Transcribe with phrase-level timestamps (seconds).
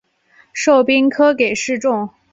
[0.51, 2.09] 授兵科给事中。